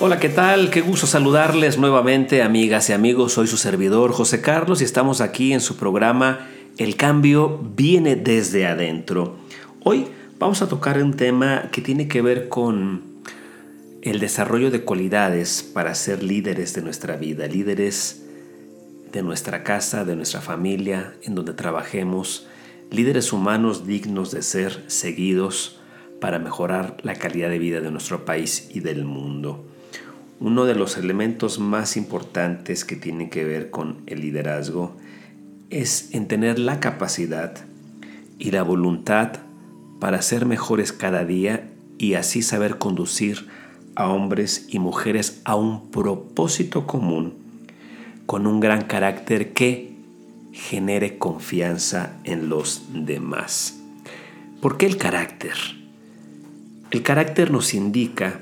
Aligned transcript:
Hola, 0.00 0.20
¿qué 0.20 0.28
tal? 0.28 0.70
Qué 0.70 0.80
gusto 0.80 1.08
saludarles 1.08 1.76
nuevamente, 1.76 2.42
amigas 2.42 2.88
y 2.88 2.92
amigos. 2.92 3.32
Soy 3.32 3.48
su 3.48 3.56
servidor 3.56 4.12
José 4.12 4.40
Carlos 4.40 4.80
y 4.80 4.84
estamos 4.84 5.20
aquí 5.20 5.52
en 5.52 5.60
su 5.60 5.76
programa 5.76 6.48
El 6.76 6.94
cambio 6.94 7.58
viene 7.74 8.14
desde 8.14 8.64
adentro. 8.64 9.34
Hoy 9.82 10.06
vamos 10.38 10.62
a 10.62 10.68
tocar 10.68 11.02
un 11.02 11.14
tema 11.14 11.70
que 11.72 11.82
tiene 11.82 12.06
que 12.06 12.22
ver 12.22 12.48
con 12.48 13.02
el 14.02 14.20
desarrollo 14.20 14.70
de 14.70 14.84
cualidades 14.84 15.64
para 15.64 15.96
ser 15.96 16.22
líderes 16.22 16.74
de 16.74 16.82
nuestra 16.82 17.16
vida, 17.16 17.48
líderes 17.48 18.22
de 19.10 19.24
nuestra 19.24 19.64
casa, 19.64 20.04
de 20.04 20.14
nuestra 20.14 20.40
familia, 20.40 21.16
en 21.24 21.34
donde 21.34 21.54
trabajemos, 21.54 22.46
líderes 22.92 23.32
humanos 23.32 23.84
dignos 23.84 24.30
de 24.30 24.42
ser 24.42 24.84
seguidos 24.86 25.80
para 26.20 26.38
mejorar 26.38 26.98
la 27.02 27.16
calidad 27.16 27.50
de 27.50 27.58
vida 27.58 27.80
de 27.80 27.90
nuestro 27.90 28.24
país 28.24 28.70
y 28.72 28.78
del 28.78 29.04
mundo. 29.04 29.64
Uno 30.40 30.66
de 30.66 30.76
los 30.76 30.96
elementos 30.96 31.58
más 31.58 31.96
importantes 31.96 32.84
que 32.84 32.94
tienen 32.94 33.28
que 33.28 33.44
ver 33.44 33.70
con 33.70 34.02
el 34.06 34.20
liderazgo 34.20 34.96
es 35.70 36.14
en 36.14 36.28
tener 36.28 36.60
la 36.60 36.78
capacidad 36.78 37.56
y 38.38 38.52
la 38.52 38.62
voluntad 38.62 39.32
para 39.98 40.22
ser 40.22 40.46
mejores 40.46 40.92
cada 40.92 41.24
día 41.24 41.68
y 41.98 42.14
así 42.14 42.42
saber 42.42 42.78
conducir 42.78 43.48
a 43.96 44.08
hombres 44.08 44.66
y 44.68 44.78
mujeres 44.78 45.40
a 45.44 45.56
un 45.56 45.90
propósito 45.90 46.86
común 46.86 47.34
con 48.26 48.46
un 48.46 48.60
gran 48.60 48.82
carácter 48.82 49.52
que 49.52 49.96
genere 50.52 51.18
confianza 51.18 52.12
en 52.22 52.48
los 52.48 52.84
demás. 52.92 53.80
¿Por 54.60 54.76
qué 54.76 54.86
el 54.86 54.98
carácter? 54.98 55.54
El 56.92 57.02
carácter 57.02 57.50
nos 57.50 57.74
indica 57.74 58.40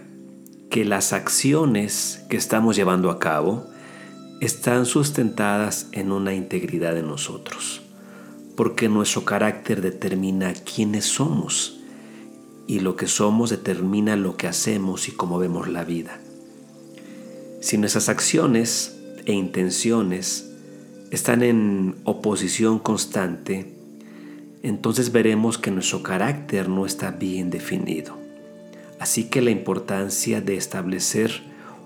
que 0.71 0.85
las 0.85 1.13
acciones 1.13 2.25
que 2.29 2.37
estamos 2.37 2.77
llevando 2.77 3.11
a 3.11 3.19
cabo 3.19 3.67
están 4.41 4.85
sustentadas 4.87 5.89
en 5.93 6.13
una 6.13 6.35
integridad 6.35 6.95
de 6.95 7.03
nosotros, 7.03 7.83
porque 8.57 8.89
nuestro 8.89 9.25
carácter 9.25 9.81
determina 9.81 10.53
quiénes 10.53 11.07
somos 11.07 11.81
y 12.67 12.81
lo 12.81 12.97
que 12.97 13.07
somos 13.07 13.51
determina 13.51 14.17
lo 14.17 14.37
que 14.37 14.49
hacemos 14.49 15.09
y 15.09 15.13
cómo 15.13 15.39
vemos 15.39 15.69
la 15.69 15.85
vida. 15.85 16.21
Si 17.61 17.79
nuestras 17.79 18.09
acciones 18.09 18.99
e 19.25 19.33
intenciones 19.33 20.51
están 21.11 21.43
en 21.43 21.97
oposición 22.05 22.79
constante, 22.79 23.73
entonces 24.63 25.13
veremos 25.13 25.59
que 25.59 25.71
nuestro 25.71 26.03
carácter 26.03 26.69
no 26.69 26.87
está 26.87 27.13
bien 27.13 27.51
definido. 27.51 28.26
Así 29.07 29.23
que 29.23 29.41
la 29.41 29.53
importancia 29.53 30.41
de 30.41 30.57
establecer 30.57 31.31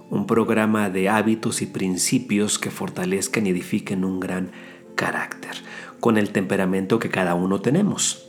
un 0.09 0.27
programa 0.27 0.89
de 0.89 1.11
hábitos 1.11 1.61
y 1.61 1.67
principios 1.67 2.59
que 2.59 2.71
fortalezcan 2.71 3.47
y 3.47 3.51
edifiquen 3.51 4.07
un 4.07 4.21
gran 4.21 4.53
carácter, 4.95 5.51
con 6.01 6.17
el 6.17 6.31
temperamento 6.31 6.99
que 6.99 7.11
cada 7.11 7.35
uno 7.35 7.61
tenemos. 7.61 8.27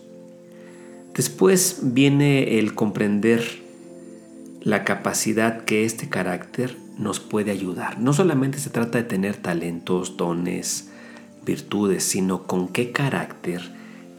Después 1.15 1.79
viene 1.83 2.59
el 2.59 2.75
comprender 2.75 3.61
la 4.59 4.83
capacidad 4.83 5.63
que 5.63 5.85
este 5.85 6.09
carácter 6.09 6.75
nos 6.97 7.21
puede 7.21 7.51
ayudar. 7.51 7.97
No 7.97 8.11
solamente 8.11 8.59
se 8.59 8.71
trata 8.71 8.97
de 8.97 9.05
tener 9.05 9.37
talentos, 9.37 10.17
dones, 10.17 10.89
virtudes, 11.45 12.03
sino 12.03 12.43
con 12.43 12.67
qué 12.67 12.91
carácter 12.91 13.61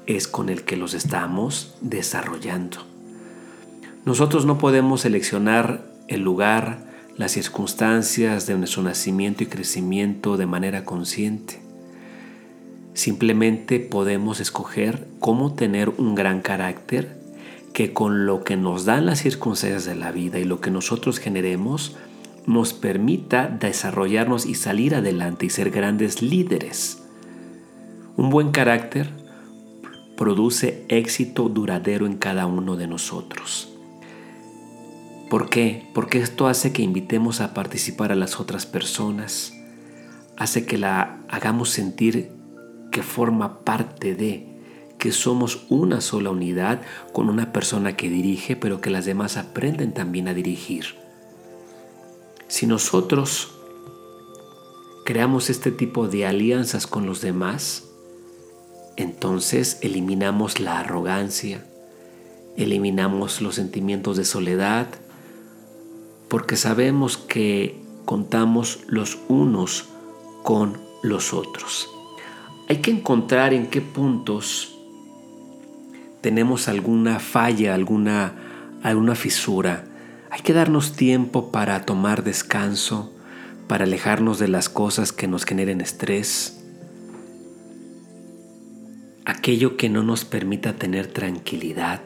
es 0.07 0.27
con 0.27 0.49
el 0.49 0.63
que 0.63 0.79
los 0.79 0.95
estamos 0.95 1.77
desarrollando. 1.83 2.92
Nosotros 4.05 4.47
no 4.47 4.59
podemos 4.59 5.03
seleccionar 5.03 5.85
el 6.09 6.23
lugar, 6.23 6.85
las 7.17 7.33
circunstancias 7.33 8.49
de 8.49 8.59
nuestro 8.59 8.83
nacimiento 8.83 9.45
y 9.45 9.47
crecimiento 9.47 10.37
de 10.37 10.47
manera 10.47 10.85
consciente. 10.85 11.63
Simplemente 12.95 13.79
podemos 13.79 14.41
escoger 14.41 15.07
cómo 15.21 15.55
tener 15.55 15.89
un 15.89 16.17
gran 16.17 16.43
carácter 16.43 17.17
que 17.73 17.93
con 17.93 18.27
lo 18.27 18.43
que 18.43 18.57
nos 18.57 18.85
dan 18.85 19.07
las 19.07 19.21
circunstancias 19.21 19.85
de 19.85 19.95
la 19.95 20.11
vida 20.11 20.41
y 20.41 20.45
lo 20.45 20.61
que 20.61 20.73
nosotros 20.73 21.19
generemos 21.19 21.97
nos 22.45 22.73
permita 22.73 23.47
desarrollarnos 23.47 24.47
y 24.47 24.57
salir 24.57 24.97
adelante 24.97 25.47
y 25.47 25.51
ser 25.51 25.71
grandes 25.71 26.23
líderes. 26.23 27.05
Un 28.17 28.31
buen 28.31 28.51
carácter 28.51 29.11
produce 30.17 30.85
éxito 30.89 31.49
duradero 31.49 32.05
en 32.07 32.17
cada 32.17 32.47
uno 32.47 32.77
de 32.77 32.89
nosotros. 32.89 33.72
¿Por 35.33 35.49
qué? 35.49 35.89
Porque 35.95 36.19
esto 36.19 36.47
hace 36.47 36.75
que 36.75 36.83
invitemos 36.83 37.41
a 37.41 37.55
participar 37.55 38.13
a 38.13 38.15
las 38.15 38.39
otras 38.39 38.67
personas, 38.67 39.55
hace 40.37 40.67
que 40.67 40.77
la 40.77 41.21
hagamos 41.31 41.71
sentir 41.71 42.29
que 42.91 43.03
forma 43.03 43.61
parte 43.61 44.15
de, 44.15 44.47
que 44.99 45.11
somos 45.11 45.65
una 45.71 46.03
sola 46.03 46.29
unidad 46.29 46.83
con 47.15 47.31
una 47.31 47.51
persona 47.51 47.97
que 47.97 48.11
dirige, 48.11 48.57
pero 48.57 48.83
que 48.83 48.91
las 48.91 49.07
demás 49.07 49.39
aprenden 49.39 49.95
también 49.95 50.29
a 50.29 50.35
dirigir. 50.35 50.97
Si 52.47 52.67
nosotros 52.67 53.55
creamos 55.07 55.49
este 55.49 55.71
tipo 55.71 56.09
de 56.09 56.27
alianzas 56.27 56.87
con 56.87 57.07
los 57.07 57.23
demás, 57.23 57.85
entonces 58.99 59.79
eliminamos 59.81 60.61
la 60.61 60.81
arrogancia, 60.81 61.65
eliminamos 62.59 63.41
los 63.41 63.55
sentimientos 63.55 64.19
de 64.19 64.27
soledad, 64.27 64.89
porque 66.33 66.57
sabemos 66.57 67.19
que 67.19 67.79
contamos 68.07 68.85
los 68.87 69.19
unos 69.29 69.91
con 70.43 70.79
los 71.03 71.35
otros. 71.35 71.91
Hay 72.71 72.79
que 72.79 72.91
encontrar 72.91 73.53
en 73.53 73.67
qué 73.67 73.83
puntos 73.83 74.75
tenemos 76.23 76.69
alguna 76.69 77.19
falla, 77.19 77.75
alguna, 77.75 78.33
alguna 78.83 79.15
fisura. 79.15 79.85
Hay 80.31 80.41
que 80.41 80.55
darnos 80.55 80.97
tiempo 80.97 81.53
para 81.53 81.85
tomar 81.85 82.25
descanso, 82.25 83.13
para 83.69 83.85
alejarnos 83.85 84.39
de 84.39 84.49
las 84.49 84.71
cosas 84.71 85.13
que 85.13 85.29
nos 85.29 85.45
generen 85.45 85.83
estrés, 85.83 86.65
aquello 89.27 89.77
que 89.77 89.91
no 89.91 90.03
nos 90.03 90.25
permita 90.25 90.73
tener 90.77 91.09
tranquilidad 91.09 92.01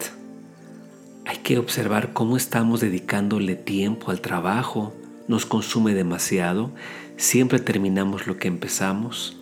que 1.46 1.58
observar 1.58 2.12
cómo 2.12 2.36
estamos 2.36 2.80
dedicándole 2.80 3.54
tiempo 3.54 4.10
al 4.10 4.20
trabajo. 4.20 4.92
Nos 5.28 5.46
consume 5.46 5.94
demasiado. 5.94 6.72
Siempre 7.18 7.60
terminamos 7.60 8.26
lo 8.26 8.36
que 8.36 8.48
empezamos. 8.48 9.36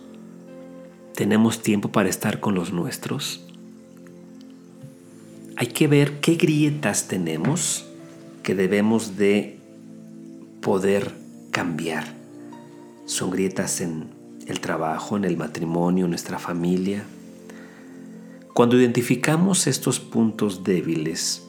¿Tenemos 1.15 1.63
tiempo 1.63 1.91
para 1.91 2.07
estar 2.07 2.39
con 2.39 2.53
los 2.53 2.71
nuestros? 2.71 3.43
Hay 5.55 5.65
que 5.65 5.87
ver 5.87 6.19
qué 6.19 6.35
grietas 6.35 7.07
tenemos 7.07 7.87
que 8.43 8.53
debemos 8.53 9.17
de 9.17 9.57
poder 10.61 11.11
cambiar. 11.49 12.13
Son 13.07 13.31
grietas 13.31 13.81
en 13.81 14.09
el 14.45 14.59
trabajo, 14.59 15.17
en 15.17 15.25
el 15.25 15.37
matrimonio, 15.37 16.05
en 16.05 16.11
nuestra 16.11 16.37
familia. 16.37 17.03
Cuando 18.53 18.79
identificamos 18.79 19.65
estos 19.65 19.99
puntos 19.99 20.63
débiles, 20.63 21.44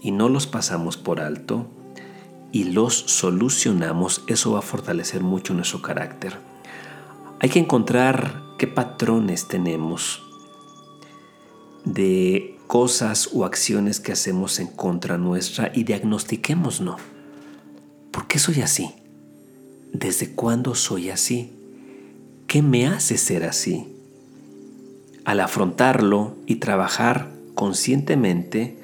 y 0.00 0.10
no 0.10 0.28
los 0.28 0.46
pasamos 0.46 0.96
por 0.96 1.20
alto 1.20 1.66
y 2.52 2.64
los 2.64 2.94
solucionamos, 2.94 4.22
eso 4.26 4.52
va 4.52 4.60
a 4.60 4.62
fortalecer 4.62 5.22
mucho 5.22 5.54
nuestro 5.54 5.82
carácter. 5.82 6.38
Hay 7.40 7.50
que 7.50 7.58
encontrar 7.58 8.42
qué 8.58 8.66
patrones 8.66 9.48
tenemos 9.48 10.22
de 11.84 12.58
cosas 12.66 13.30
o 13.32 13.44
acciones 13.44 14.00
que 14.00 14.12
hacemos 14.12 14.60
en 14.60 14.66
contra 14.66 15.18
nuestra 15.18 15.70
y 15.74 15.84
diagnostiquemos, 15.84 16.80
¿no? 16.80 16.96
¿Por 18.10 18.26
qué 18.26 18.38
soy 18.38 18.60
así? 18.60 18.90
¿Desde 19.92 20.34
cuándo 20.34 20.74
soy 20.74 21.10
así? 21.10 21.52
¿Qué 22.46 22.62
me 22.62 22.86
hace 22.86 23.16
ser 23.16 23.44
así? 23.44 23.86
Al 25.24 25.40
afrontarlo 25.40 26.36
y 26.46 26.56
trabajar 26.56 27.30
conscientemente, 27.54 28.78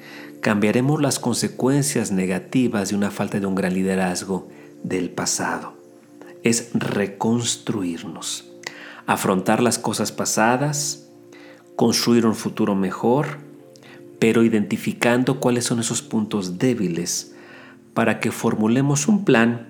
cambiaremos 0.45 1.01
las 1.01 1.17
consecuencias 1.17 2.11
negativas 2.11 2.89
de 2.89 2.95
una 2.95 3.09
falta 3.09 3.39
de 3.39 3.47
un 3.47 3.55
gran 3.55 3.73
liderazgo 3.73 4.47
del 4.83 5.09
pasado. 5.09 5.73
Es 6.43 6.69
reconstruirnos, 6.75 8.53
afrontar 9.07 9.63
las 9.63 9.79
cosas 9.79 10.11
pasadas, 10.11 11.09
construir 11.75 12.27
un 12.27 12.35
futuro 12.35 12.75
mejor, 12.75 13.39
pero 14.19 14.43
identificando 14.43 15.39
cuáles 15.39 15.65
son 15.65 15.79
esos 15.79 16.03
puntos 16.03 16.59
débiles 16.59 17.33
para 17.95 18.19
que 18.19 18.31
formulemos 18.31 19.07
un 19.07 19.25
plan 19.25 19.69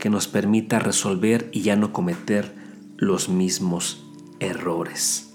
que 0.00 0.10
nos 0.10 0.26
permita 0.26 0.80
resolver 0.80 1.48
y 1.52 1.62
ya 1.62 1.76
no 1.76 1.92
cometer 1.92 2.52
los 2.96 3.28
mismos 3.28 4.04
errores. 4.40 5.32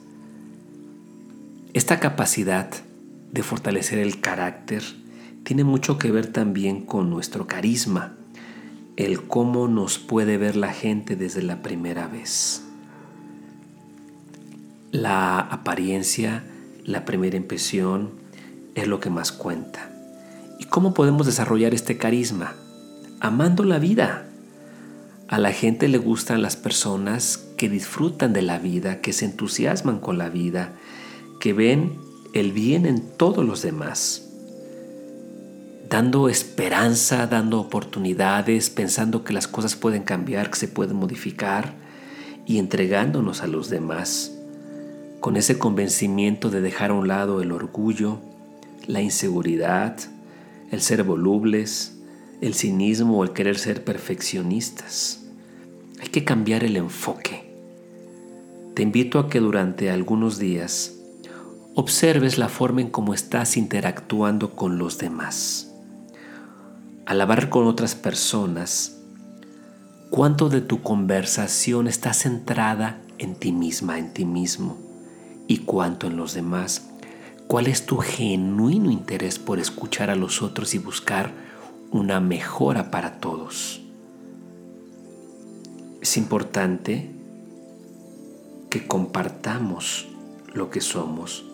Esta 1.74 2.02
capacidad 2.02 2.70
de 3.32 3.44
fortalecer 3.44 4.00
el 4.00 4.20
carácter 4.22 4.84
tiene 5.44 5.64
mucho 5.64 5.98
que 5.98 6.12
ver 6.12 6.28
también 6.28 6.86
con 6.86 7.10
nuestro 7.10 7.48
carisma. 7.48 8.14
el 8.98 9.22
cómo 9.22 9.68
nos 9.68 10.00
puede 10.00 10.38
ver 10.38 10.56
la 10.56 10.74
gente 10.74 11.16
desde 11.16 11.44
la 11.44 11.62
primera 11.62 12.08
vez. 12.08 12.64
La 14.92 15.40
apariencia, 15.40 16.44
la 16.84 17.06
primera 17.06 17.38
impresión 17.38 18.10
es 18.74 18.88
lo 18.88 19.00
que 19.00 19.10
más 19.10 19.32
cuenta. 19.32 19.92
¿Y 20.60 20.66
cómo 20.66 20.94
podemos 20.96 21.28
desarrollar 21.28 21.74
este 21.74 21.98
carisma? 21.98 22.56
Amando 23.20 23.64
la 23.64 23.78
vida. 23.78 24.28
A 25.28 25.38
la 25.38 25.52
gente 25.52 25.88
le 25.88 26.00
gustan 26.00 26.42
las 26.42 26.56
personas 26.56 27.38
que 27.56 27.70
disfrutan 27.70 28.34
de 28.34 28.42
la 28.42 28.58
vida, 28.58 29.00
que 29.00 29.14
se 29.14 29.26
entusiasman 29.26 30.00
con 30.00 30.18
la 30.18 30.30
vida, 30.30 30.74
que 31.40 31.54
ven 31.54 32.07
el 32.40 32.52
bien 32.52 32.86
en 32.86 33.02
todos 33.02 33.46
los 33.46 33.62
demás 33.62 34.28
dando 35.90 36.28
esperanza, 36.28 37.28
dando 37.28 37.60
oportunidades, 37.60 38.70
pensando 38.70 39.24
que 39.24 39.34
las 39.34 39.48
cosas 39.48 39.76
pueden 39.76 40.04
cambiar, 40.04 40.50
que 40.50 40.58
se 40.58 40.68
pueden 40.68 40.98
modificar 40.98 41.76
y 42.46 42.60
entregándonos 42.60 43.42
a 43.42 43.48
los 43.48 43.70
demás, 43.70 44.34
con 45.20 45.38
ese 45.38 45.58
convencimiento 45.58 46.50
de 46.50 46.62
dejar 46.62 46.92
a 46.92 46.94
un 46.94 47.08
lado 47.08 47.42
el 47.42 47.52
orgullo, 47.52 48.20
la 48.86 49.02
inseguridad, 49.02 49.98
el 50.72 50.82
ser 50.82 51.04
volubles, 51.04 51.98
el 52.42 52.54
cinismo 52.54 53.20
o 53.20 53.24
el 53.24 53.32
querer 53.32 53.58
ser 53.58 53.84
perfeccionistas. 53.84 55.24
Hay 56.02 56.10
que 56.10 56.24
cambiar 56.24 56.64
el 56.64 56.76
enfoque. 56.76 57.48
Te 58.76 58.84
invito 58.84 59.20
a 59.20 59.30
que 59.30 59.40
durante 59.40 59.90
algunos 59.90 60.38
días 60.38 60.97
observes 61.80 62.40
la 62.40 62.50
forma 62.50 62.82
en 62.82 62.90
cómo 62.90 63.14
estás 63.14 63.56
interactuando 63.56 64.56
con 64.56 64.80
los 64.80 64.98
demás 64.98 65.72
al 67.06 67.22
hablar 67.22 67.50
con 67.50 67.68
otras 67.68 67.94
personas, 67.94 68.98
cuánto 70.10 70.50
de 70.50 70.60
tu 70.60 70.82
conversación 70.82 71.88
está 71.88 72.14
centrada 72.14 73.00
en 73.20 73.36
ti 73.36 73.52
misma, 73.52 74.00
en 74.00 74.12
ti 74.12 74.26
mismo, 74.26 74.76
y 75.48 75.60
cuánto 75.60 76.08
en 76.08 76.18
los 76.18 76.34
demás. 76.34 76.90
¿Cuál 77.46 77.68
es 77.68 77.86
tu 77.86 77.98
genuino 77.98 78.90
interés 78.90 79.38
por 79.38 79.60
escuchar 79.60 80.10
a 80.10 80.16
los 80.16 80.42
otros 80.42 80.74
y 80.74 80.80
buscar 80.80 81.32
una 81.92 82.20
mejora 82.20 82.90
para 82.90 83.20
todos? 83.20 83.82
Es 86.02 86.18
importante 86.18 87.12
que 88.72 88.88
compartamos 88.88 90.08
lo 90.54 90.72
que 90.72 90.82
somos, 90.82 91.46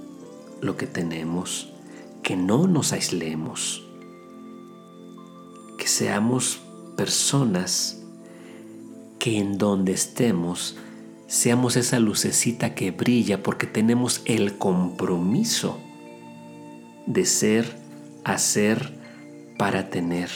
lo 0.64 0.78
que 0.78 0.88
tenemos, 0.88 1.70
que 2.24 2.36
no 2.36 2.68
nos 2.68 2.94
aislemos 2.94 3.84
que 5.84 5.90
seamos 5.90 6.62
personas 6.96 8.02
que 9.20 9.38
en 9.38 9.58
donde 9.58 9.92
estemos 9.92 10.78
seamos 11.28 11.76
esa 11.76 12.00
lucecita 12.00 12.76
que 12.76 12.92
brilla 12.92 13.42
porque 13.44 13.68
tenemos 13.68 14.22
el 14.26 14.58
compromiso 14.58 15.80
de 17.06 17.26
ser, 17.26 17.66
hacer, 18.24 18.94
para 19.58 19.90
tener. 19.90 20.30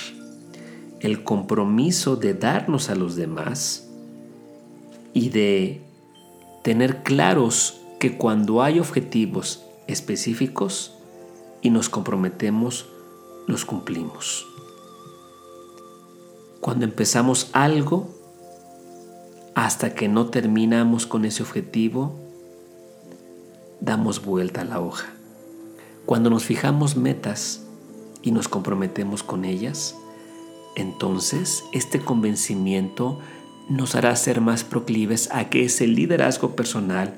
El 0.99 1.23
compromiso 1.23 2.15
de 2.15 2.33
darnos 2.33 2.89
a 2.89 2.95
los 2.95 3.15
demás 3.15 3.87
y 5.13 5.29
de 5.29 5.81
tener 6.63 7.03
claros 7.03 7.79
que 7.99 8.17
cuando 8.17 8.63
hay 8.63 8.79
objetivos 8.79 9.63
específicos 9.87 10.93
y 11.61 11.69
nos 11.69 11.89
comprometemos, 11.89 12.87
los 13.47 13.65
cumplimos. 13.65 14.45
Cuando 16.61 16.85
empezamos 16.85 17.49
algo, 17.53 18.09
hasta 19.55 19.95
que 19.95 20.07
no 20.07 20.27
terminamos 20.27 21.07
con 21.07 21.25
ese 21.25 21.41
objetivo, 21.43 22.15
damos 23.79 24.23
vuelta 24.23 24.61
a 24.61 24.65
la 24.65 24.79
hoja. 24.79 25.07
Cuando 26.05 26.29
nos 26.29 26.45
fijamos 26.45 26.95
metas 26.95 27.63
y 28.21 28.31
nos 28.31 28.47
comprometemos 28.47 29.23
con 29.23 29.45
ellas, 29.45 29.95
entonces 30.75 31.63
este 31.73 31.99
convencimiento 31.99 33.19
nos 33.69 33.95
hará 33.95 34.15
ser 34.15 34.41
más 34.41 34.63
proclives 34.63 35.29
a 35.31 35.49
que 35.49 35.65
ese 35.65 35.87
liderazgo 35.87 36.55
personal 36.55 37.15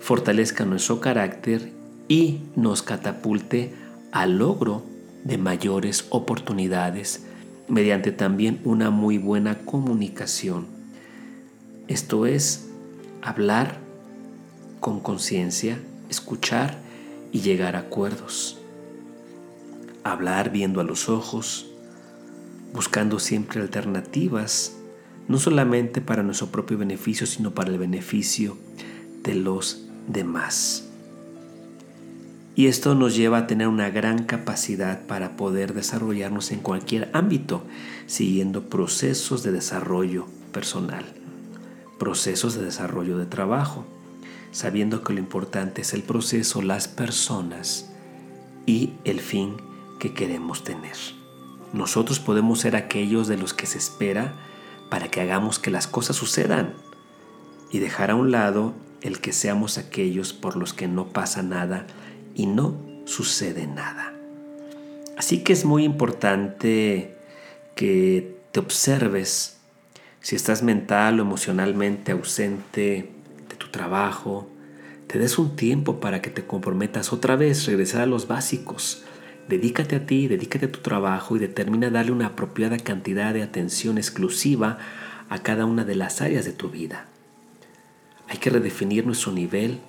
fortalezca 0.00 0.64
nuestro 0.64 1.00
carácter 1.00 1.72
y 2.08 2.40
nos 2.56 2.82
catapulte 2.82 3.74
al 4.12 4.38
logro 4.38 4.82
de 5.24 5.38
mayores 5.38 6.06
oportunidades 6.10 7.24
mediante 7.68 8.12
también 8.12 8.60
una 8.64 8.90
muy 8.90 9.18
buena 9.18 9.58
comunicación. 9.58 10.66
Esto 11.86 12.26
es 12.26 12.68
hablar 13.22 13.78
con 14.80 15.00
conciencia, 15.00 15.78
escuchar 16.08 16.78
y 17.30 17.40
llegar 17.40 17.76
a 17.76 17.80
acuerdos. 17.80 18.58
Hablar 20.02 20.50
viendo 20.50 20.80
a 20.80 20.84
los 20.84 21.10
ojos, 21.10 21.70
buscando 22.72 23.18
siempre 23.18 23.60
alternativas, 23.60 24.76
no 25.28 25.38
solamente 25.38 26.00
para 26.00 26.22
nuestro 26.22 26.46
propio 26.46 26.78
beneficio, 26.78 27.26
sino 27.26 27.50
para 27.54 27.70
el 27.70 27.78
beneficio 27.78 28.56
de 29.22 29.34
los 29.34 29.86
demás. 30.06 30.87
Y 32.58 32.66
esto 32.66 32.96
nos 32.96 33.14
lleva 33.14 33.38
a 33.38 33.46
tener 33.46 33.68
una 33.68 33.88
gran 33.88 34.24
capacidad 34.24 35.06
para 35.06 35.36
poder 35.36 35.74
desarrollarnos 35.74 36.50
en 36.50 36.58
cualquier 36.58 37.08
ámbito, 37.12 37.62
siguiendo 38.06 38.68
procesos 38.68 39.44
de 39.44 39.52
desarrollo 39.52 40.26
personal, 40.52 41.04
procesos 42.00 42.56
de 42.56 42.64
desarrollo 42.64 43.16
de 43.16 43.26
trabajo, 43.26 43.86
sabiendo 44.50 45.04
que 45.04 45.12
lo 45.12 45.20
importante 45.20 45.82
es 45.82 45.94
el 45.94 46.02
proceso, 46.02 46.60
las 46.60 46.88
personas 46.88 47.92
y 48.66 48.90
el 49.04 49.20
fin 49.20 49.54
que 50.00 50.12
queremos 50.12 50.64
tener. 50.64 50.96
Nosotros 51.72 52.18
podemos 52.18 52.58
ser 52.58 52.74
aquellos 52.74 53.28
de 53.28 53.36
los 53.38 53.54
que 53.54 53.66
se 53.66 53.78
espera 53.78 54.34
para 54.90 55.06
que 55.06 55.20
hagamos 55.20 55.60
que 55.60 55.70
las 55.70 55.86
cosas 55.86 56.16
sucedan 56.16 56.74
y 57.70 57.78
dejar 57.78 58.10
a 58.10 58.16
un 58.16 58.32
lado 58.32 58.74
el 59.00 59.20
que 59.20 59.32
seamos 59.32 59.78
aquellos 59.78 60.32
por 60.32 60.56
los 60.56 60.74
que 60.74 60.88
no 60.88 61.06
pasa 61.06 61.44
nada 61.44 61.86
y 62.34 62.46
no 62.46 62.76
sucede 63.04 63.66
nada. 63.66 64.14
Así 65.16 65.42
que 65.42 65.52
es 65.52 65.64
muy 65.64 65.84
importante 65.84 67.16
que 67.74 68.36
te 68.52 68.60
observes 68.60 69.58
si 70.20 70.36
estás 70.36 70.62
mental 70.62 71.18
o 71.18 71.22
emocionalmente 71.22 72.12
ausente 72.12 73.10
de 73.48 73.56
tu 73.56 73.68
trabajo, 73.68 74.48
te 75.06 75.18
des 75.18 75.38
un 75.38 75.56
tiempo 75.56 76.00
para 76.00 76.20
que 76.20 76.30
te 76.30 76.44
comprometas 76.44 77.12
otra 77.12 77.34
vez, 77.36 77.64
regresar 77.66 78.02
a 78.02 78.06
los 78.06 78.28
básicos. 78.28 79.04
Dedícate 79.48 79.96
a 79.96 80.06
ti, 80.06 80.28
dedícate 80.28 80.66
a 80.66 80.72
tu 80.72 80.80
trabajo 80.80 81.36
y 81.36 81.38
determina 81.38 81.88
darle 81.88 82.12
una 82.12 82.26
apropiada 82.26 82.76
cantidad 82.76 83.32
de 83.32 83.42
atención 83.42 83.96
exclusiva 83.96 84.78
a 85.30 85.42
cada 85.42 85.64
una 85.64 85.84
de 85.84 85.94
las 85.94 86.20
áreas 86.20 86.44
de 86.44 86.52
tu 86.52 86.68
vida. 86.68 87.06
Hay 88.28 88.36
que 88.36 88.50
redefinir 88.50 89.06
nuestro 89.06 89.32
nivel 89.32 89.80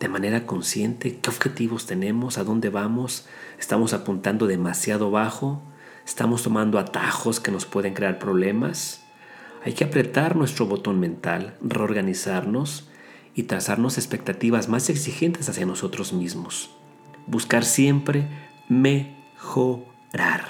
de 0.00 0.08
manera 0.08 0.46
consciente 0.46 1.18
qué 1.18 1.30
objetivos 1.30 1.84
tenemos, 1.84 2.38
a 2.38 2.44
dónde 2.44 2.70
vamos, 2.70 3.26
estamos 3.58 3.92
apuntando 3.92 4.46
demasiado 4.46 5.10
bajo, 5.10 5.62
estamos 6.06 6.42
tomando 6.42 6.78
atajos 6.78 7.38
que 7.38 7.50
nos 7.50 7.66
pueden 7.66 7.92
crear 7.92 8.18
problemas. 8.18 9.04
Hay 9.62 9.74
que 9.74 9.84
apretar 9.84 10.36
nuestro 10.36 10.66
botón 10.66 10.98
mental, 10.98 11.54
reorganizarnos 11.60 12.88
y 13.34 13.42
trazarnos 13.42 13.98
expectativas 13.98 14.70
más 14.70 14.88
exigentes 14.88 15.50
hacia 15.50 15.66
nosotros 15.66 16.14
mismos. 16.14 16.70
Buscar 17.26 17.66
siempre 17.66 18.26
mejorar. 18.70 20.46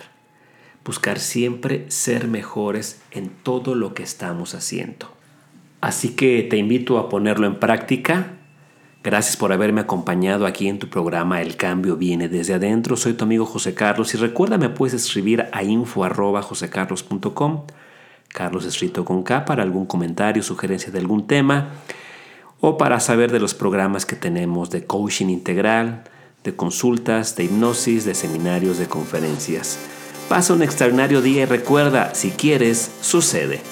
Buscar 0.85 1.19
siempre 1.19 1.90
ser 1.90 2.28
mejores 2.28 3.02
en 3.11 3.30
todo 3.30 3.75
lo 3.75 3.95
que 3.95 4.04
estamos 4.04 4.54
haciendo. 4.54 5.12
Así 5.80 6.11
que 6.11 6.47
te 6.49 6.57
invito 6.57 6.99
a 6.99 7.09
ponerlo 7.09 7.49
en 7.49 7.59
práctica 7.59 8.37
Gracias 9.02 9.38
por 9.38 9.50
haberme 9.50 9.80
acompañado 9.80 10.45
aquí 10.45 10.69
en 10.69 10.78
tu 10.78 10.90
programa 10.90 11.40
El 11.40 11.57
cambio 11.57 11.97
viene 11.97 12.28
desde 12.28 12.52
adentro. 12.52 12.99
Soy 12.99 13.14
tu 13.14 13.25
amigo 13.25 13.47
José 13.47 13.73
Carlos 13.73 14.12
y 14.12 14.19
recuerda 14.19 14.59
me 14.59 14.69
puedes 14.69 14.92
escribir 14.92 15.47
a 15.52 15.62
info@josecarlos.com. 15.62 17.62
Carlos 18.28 18.66
escrito 18.66 19.07
con 19.07 19.23
K 19.23 19.47
para 19.47 19.62
algún 19.62 19.87
comentario, 19.87 20.42
sugerencia 20.42 20.92
de 20.92 20.99
algún 20.99 21.26
tema 21.26 21.71
o 22.61 22.76
para 22.76 23.00
saber 23.00 23.33
de 23.33 23.40
los 23.40 23.54
programas 23.54 24.04
que 24.04 24.16
tenemos 24.16 24.69
de 24.69 24.85
coaching 24.85 25.30
integral, 25.30 26.04
de 26.45 26.54
consultas, 26.54 27.37
de 27.37 27.45
hipnosis, 27.45 28.04
de 28.04 28.14
seminarios, 28.14 28.76
de 28.76 28.87
conferencias. 28.87 29.78
Pasa 30.28 30.52
un 30.52 30.62
extraordinario 30.62 31.23
día 31.23 31.45
y 31.45 31.47
recuerda, 31.47 32.14
si 32.14 32.33
quieres, 32.33 32.90
sucede. 33.00 33.62